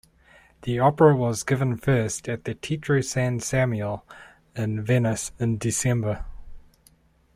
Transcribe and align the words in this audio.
The 0.63 0.79
opera 0.79 1.15
was 1.15 1.43
given 1.43 1.77
first 1.77 2.27
at 2.27 2.45
the 2.45 2.55
Teatro 2.55 3.01
San 3.01 3.39
Samuele 3.39 4.01
in 4.55 4.83
Venice 4.83 5.31
in 5.37 5.59
December. 5.59 6.25